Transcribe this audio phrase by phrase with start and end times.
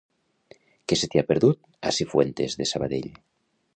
[0.93, 3.11] Què se t'hi ha perdut, a Cifuentes de Sabadell?